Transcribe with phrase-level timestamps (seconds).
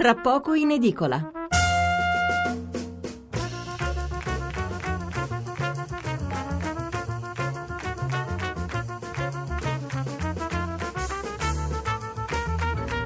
[0.00, 1.30] tra poco in edicola.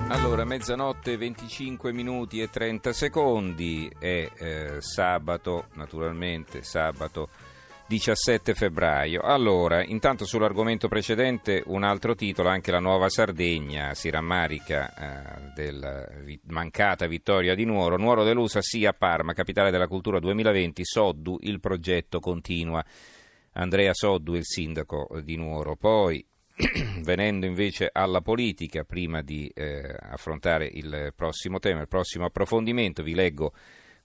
[0.07, 7.29] Allora, mezzanotte 25 minuti e 30 secondi è eh, sabato, naturalmente sabato
[7.87, 9.21] 17 febbraio.
[9.21, 16.07] Allora, intanto sull'argomento precedente un altro titolo, anche la Nuova Sardegna si rammarica eh, della
[16.47, 17.99] mancata vittoria di Nuoro.
[17.99, 22.83] Nuoro delusa sì a Parma, capitale della cultura 2020, Soddu, il progetto continua.
[23.53, 25.77] Andrea Soddu, il sindaco di Nuoro.
[25.77, 26.27] Poi
[27.03, 33.15] venendo invece alla politica, prima di eh, affrontare il prossimo tema, il prossimo approfondimento, vi
[33.15, 33.53] leggo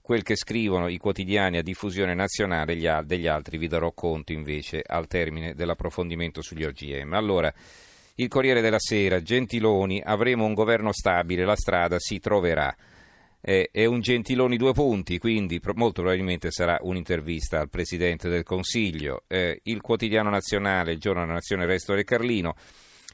[0.00, 4.82] quel che scrivono i quotidiani a diffusione nazionale, gli, degli altri vi darò conto invece
[4.84, 7.12] al termine dell'approfondimento sugli OGM.
[7.14, 7.52] Allora,
[8.16, 12.74] il Corriere della Sera, Gentiloni, avremo un governo stabile, la strada si troverà
[13.42, 19.24] è un Gentiloni due punti, quindi molto probabilmente sarà un'intervista al Presidente del Consiglio.
[19.26, 22.54] Eh, il quotidiano nazionale, il giorno della nazione, Resto del Carlino,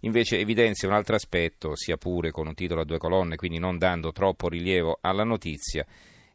[0.00, 3.78] invece evidenzia un altro aspetto, sia pure con un titolo a due colonne, quindi non
[3.78, 5.86] dando troppo rilievo alla notizia,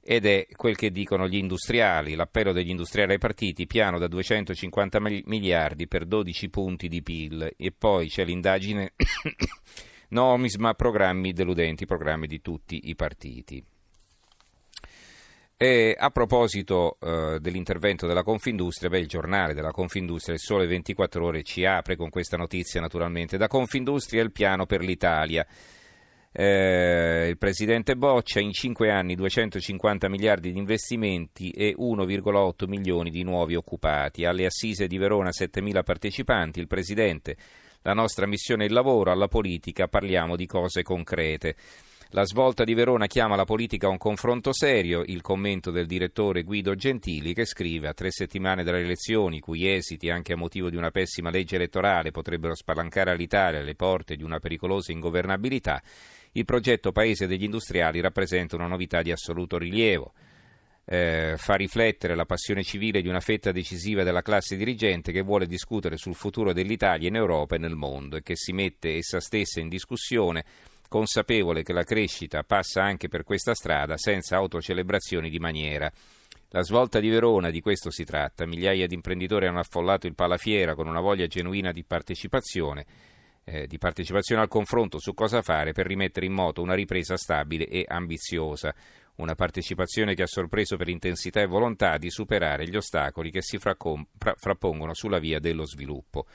[0.04, 5.00] ed è quel che dicono gli industriali, l'appello degli industriali ai partiti, piano da 250
[5.00, 8.94] miliardi per 12 punti di PIL e poi c'è l'indagine
[10.12, 13.64] Nomisma, programmi deludenti, programmi di tutti i partiti.
[15.56, 21.24] E a proposito eh, dell'intervento della Confindustria, beh, il giornale della Confindustria, il Sole 24
[21.24, 23.38] Ore, ci apre con questa notizia naturalmente.
[23.38, 25.46] Da Confindustria il piano per l'Italia.
[26.34, 33.24] Eh, il presidente Boccia in 5 anni 250 miliardi di investimenti e 1,8 milioni di
[33.24, 34.24] nuovi occupati.
[34.24, 36.62] Alle assise di Verona 7 mila partecipanti.
[36.62, 37.36] Il presidente,
[37.82, 41.56] la nostra missione è il lavoro, alla politica parliamo di cose concrete.
[42.14, 46.44] La svolta di Verona chiama la politica a un confronto serio, il commento del direttore
[46.44, 50.76] Guido Gentili che scrive a tre settimane dalle elezioni, cui esiti anche a motivo di
[50.76, 55.82] una pessima legge elettorale potrebbero spalancare all'Italia le porte di una pericolosa ingovernabilità,
[56.34, 60.12] il progetto Paese degli Industriali rappresenta una novità di assoluto rilievo.
[60.84, 65.46] Eh, fa riflettere la passione civile di una fetta decisiva della classe dirigente che vuole
[65.46, 69.62] discutere sul futuro dell'Italia in Europa e nel mondo e che si mette essa stessa
[69.62, 70.44] in discussione
[70.92, 75.90] consapevole che la crescita passa anche per questa strada senza autocelebrazioni di maniera.
[76.50, 78.46] La svolta di Verona, di questo si tratta.
[78.46, 82.86] Migliaia di imprenditori hanno affollato il Palafiera con una voglia genuina di partecipazione,
[83.46, 87.68] eh, di partecipazione al confronto su cosa fare per rimettere in moto una ripresa stabile
[87.68, 88.76] e ambiziosa.
[89.16, 93.58] Una partecipazione che ha sorpreso per intensità e volontà di superare gli ostacoli che si
[93.58, 96.26] fraccom- fra- frappongono sulla via dello sviluppo.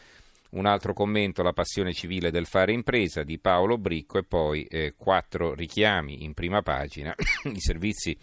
[0.56, 4.94] Un altro commento, la passione civile del fare impresa di Paolo Bricco e poi eh,
[4.96, 7.14] quattro richiami in prima pagina.
[7.44, 8.16] I servizi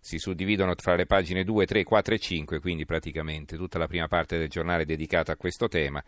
[0.00, 4.08] si suddividono tra le pagine 2, 3, 4 e 5, quindi praticamente tutta la prima
[4.08, 6.02] parte del giornale è dedicata a questo tema.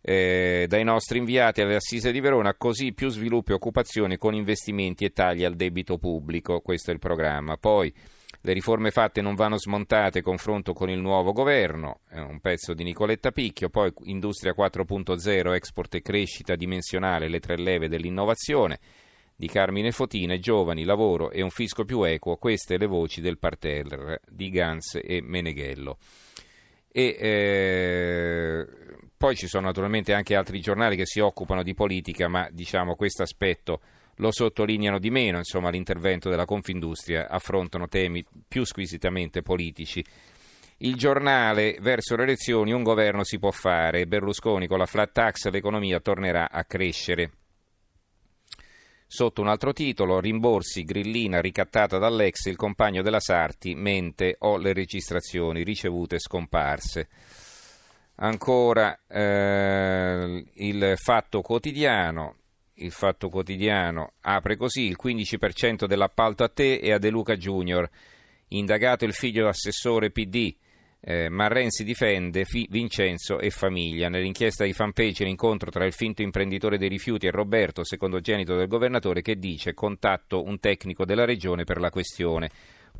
[0.00, 5.04] Eh, dai nostri inviati alle Assise di Verona, così più sviluppo e occupazione con investimenti
[5.04, 7.56] e tagli al debito pubblico, questo è il programma.
[7.56, 7.92] Poi
[8.40, 13.30] le riforme fatte non vanno smontate confronto con il nuovo governo, un pezzo di Nicoletta
[13.30, 18.80] Picchio, poi Industria 4.0, export e crescita dimensionale, le tre leve dell'innovazione,
[19.36, 24.20] di Carmine Fotina, giovani, lavoro e un fisco più equo, queste le voci del parterre
[24.28, 25.98] di Gans e Meneghello.
[26.88, 28.66] E, eh,
[29.16, 33.22] poi ci sono naturalmente anche altri giornali che si occupano di politica, ma diciamo questo
[33.22, 33.80] aspetto
[34.16, 40.04] lo sottolineano di meno, insomma l'intervento della Confindustria affrontano temi più squisitamente politici.
[40.78, 45.48] Il giornale, verso le elezioni un governo si può fare, Berlusconi con la flat tax
[45.48, 47.30] l'economia tornerà a crescere.
[49.06, 54.72] Sotto un altro titolo, rimborsi, grillina ricattata dall'ex, il compagno della Sarti mente ho le
[54.72, 57.08] registrazioni ricevute scomparse.
[58.16, 62.36] Ancora eh, il fatto quotidiano,
[62.82, 67.88] il Fatto Quotidiano apre così il 15% dell'appalto a te e a De Luca Junior.
[68.48, 70.54] Indagato il figlio assessore PD.
[71.04, 74.08] Eh, ma Renzi difende Fi- Vincenzo e famiglia.
[74.08, 79.22] Nell'inchiesta di fanpage l'incontro tra il finto imprenditore dei rifiuti e Roberto, secondogenito del governatore,
[79.22, 82.50] che dice contatto un tecnico della regione per la questione.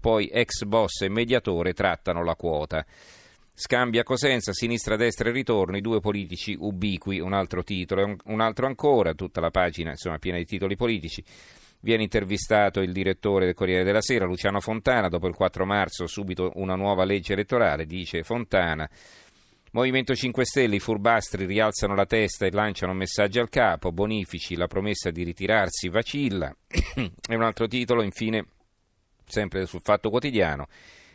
[0.01, 2.85] Poi ex boss e mediatore trattano la quota.
[3.55, 9.13] Scambia Cosenza, sinistra-destra e ritorno, i due politici ubiqui, un altro titolo, un altro ancora,
[9.13, 11.23] tutta la pagina insomma piena di titoli politici.
[11.81, 16.53] Viene intervistato il direttore del Corriere della Sera, Luciano Fontana, dopo il 4 marzo subito
[16.55, 18.89] una nuova legge elettorale, dice Fontana.
[19.73, 24.67] Movimento 5 Stelle, i furbastri rialzano la testa e lanciano messaggi al capo, bonifici, la
[24.67, 26.55] promessa di ritirarsi vacilla.
[26.69, 28.47] e un altro titolo, infine,
[29.27, 30.69] sempre sul Fatto Quotidiano.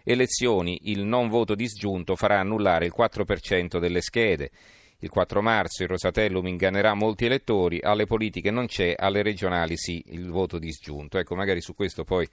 [0.09, 4.51] Elezioni, il non voto disgiunto farà annullare il 4% delle schede.
[5.00, 10.01] Il 4 marzo il Rosatellum ingannerà molti elettori, alle politiche non c'è, alle regionali sì,
[10.12, 11.18] il voto disgiunto.
[11.18, 12.25] Ecco, magari su questo poi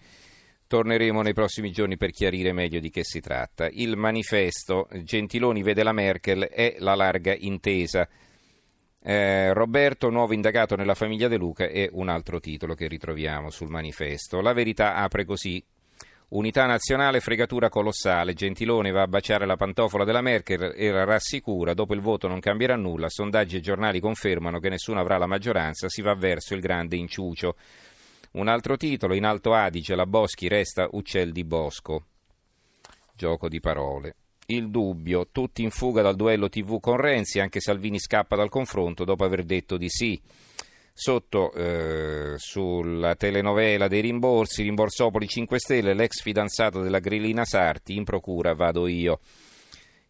[0.68, 3.68] torneremo nei prossimi giorni per chiarire meglio di che si tratta.
[3.68, 8.08] Il manifesto Gentiloni vede la Merkel e la larga intesa.
[9.02, 13.68] Eh, Roberto, nuovo indagato nella famiglia De Luca, è un altro titolo che ritroviamo sul
[13.68, 14.40] manifesto.
[14.40, 15.60] La verità apre così
[16.34, 18.34] Unità nazionale, fregatura colossale.
[18.34, 21.74] Gentilone va a baciare la pantofola della Merkel e la rassicura.
[21.74, 23.08] Dopo il voto non cambierà nulla.
[23.08, 25.88] Sondaggi e giornali confermano che nessuno avrà la maggioranza.
[25.88, 27.54] Si va verso il grande inciucio.
[28.32, 32.06] Un altro titolo, in Alto Adige, la Boschi resta uccel di bosco.
[33.14, 34.16] Gioco di parole.
[34.46, 39.04] Il dubbio, tutti in fuga dal duello TV con Renzi, anche Salvini scappa dal confronto
[39.04, 40.20] dopo aver detto di sì
[40.96, 48.04] sotto eh, sulla telenovela dei rimborsi, Rimborsopoli 5 Stelle, l'ex fidanzato della Grillina Sarti, in
[48.04, 49.18] procura vado io.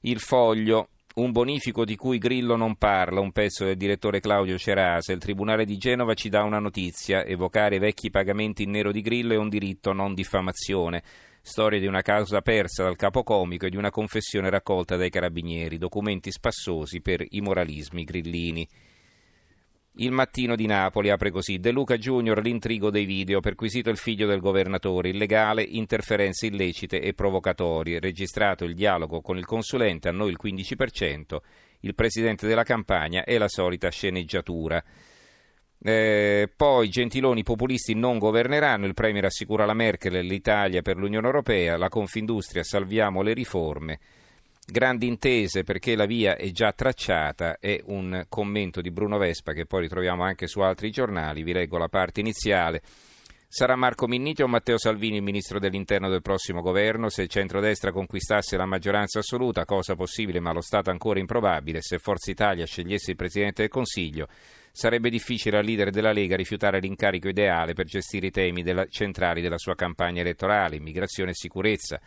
[0.00, 5.12] Il foglio, un bonifico di cui Grillo non parla, un pezzo del direttore Claudio Cerasa.
[5.12, 7.25] Il Tribunale di Genova ci dà una notizia.
[7.25, 11.02] Evocare vecchi pagamenti in nero di Grillo è un diritto, non diffamazione.
[11.40, 15.78] Storia di una causa persa dal capocomico e di una confessione raccolta dai carabinieri.
[15.78, 18.69] Documenti spassosi per i moralismi grillini.
[19.99, 24.26] Il mattino di Napoli apre così: De Luca Junior, l'intrigo dei video, perquisito il figlio
[24.26, 30.31] del governatore, illegale, interferenze illecite e provocatorie, registrato il dialogo con il consulente, a noi
[30.31, 31.37] il 15%,
[31.81, 34.82] il presidente della campagna e la solita sceneggiatura.
[35.81, 41.76] Eh, poi Gentiloni populisti non governeranno, il Premier assicura la Merkel l'Italia per l'Unione Europea,
[41.76, 44.00] la Confindustria salviamo le riforme.
[44.66, 49.66] Grandi intese perché la via è già tracciata è un commento di Bruno Vespa che
[49.66, 52.81] poi ritroviamo anche su altri giornali, vi leggo la parte iniziale.
[53.46, 57.11] Sarà Marco Minniti o Matteo Salvini il ministro dell'interno del prossimo governo?
[57.11, 61.99] Se il centrodestra conquistasse la maggioranza assoluta, cosa possibile ma lo Stato ancora improbabile, se
[61.99, 64.28] Forza Italia scegliesse il Presidente del Consiglio,
[64.72, 69.43] sarebbe difficile al leader della Lega rifiutare l'incarico ideale per gestire i temi della, centrali
[69.43, 72.00] della sua campagna elettorale, immigrazione e sicurezza.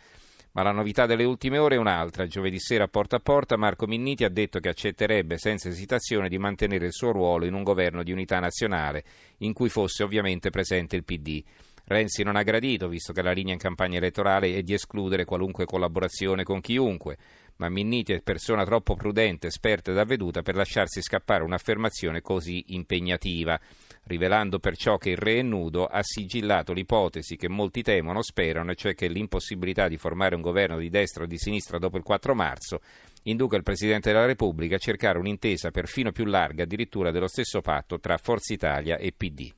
[0.58, 2.26] Ma la novità delle ultime ore è un'altra.
[2.26, 6.36] Giovedì sera a porta a porta Marco Minniti ha detto che accetterebbe senza esitazione di
[6.36, 9.04] mantenere il suo ruolo in un governo di unità nazionale
[9.38, 11.44] in cui fosse ovviamente presente il PD.
[11.84, 15.64] Renzi non ha gradito, visto che la linea in campagna elettorale è di escludere qualunque
[15.64, 17.18] collaborazione con chiunque,
[17.58, 23.60] ma Minniti è persona troppo prudente, esperta ed avveduta per lasciarsi scappare un'affermazione così impegnativa
[24.08, 28.74] rivelando perciò che il re è nudo, ha sigillato l'ipotesi che molti temono, sperano, e
[28.74, 32.34] cioè che l'impossibilità di formare un governo di destra o di sinistra dopo il 4
[32.34, 32.80] marzo
[33.24, 38.00] induca il Presidente della Repubblica a cercare un'intesa perfino più larga, addirittura dello stesso patto
[38.00, 39.52] tra Forza Italia e PD.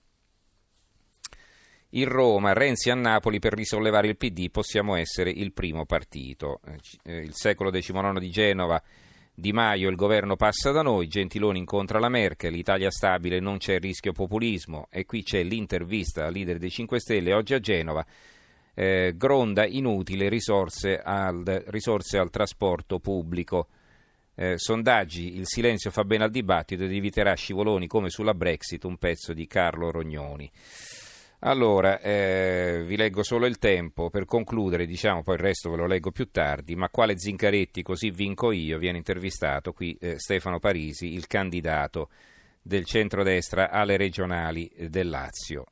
[1.94, 6.60] In Roma, Renzi a Napoli per risollevare il PD possiamo essere il primo partito.
[7.04, 8.80] Eh, il secolo XIX di Genova
[9.40, 13.80] di Maio il governo passa da noi, Gentiloni incontra la Merkel, l'Italia stabile, non c'è
[13.80, 18.04] rischio populismo e qui c'è l'intervista al leader dei 5 Stelle oggi a Genova.
[18.74, 23.68] Eh, gronda inutile risorse al, risorse al trasporto pubblico.
[24.34, 28.96] Eh, sondaggi, il silenzio fa bene al dibattito ed eviterà scivoloni come sulla Brexit, un
[28.96, 30.50] pezzo di Carlo Rognoni.
[31.42, 35.86] Allora, eh, vi leggo solo il tempo per concludere, diciamo, poi il resto ve lo
[35.86, 41.14] leggo più tardi, ma quale Zincaretti, così vinco io, viene intervistato qui eh, Stefano Parisi,
[41.14, 42.10] il candidato
[42.60, 45.64] del centrodestra alle regionali del Lazio.